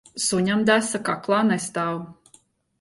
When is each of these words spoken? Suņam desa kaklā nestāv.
Suņam 0.27 0.63
desa 0.69 1.03
kaklā 1.11 1.43
nestāv. 1.53 2.05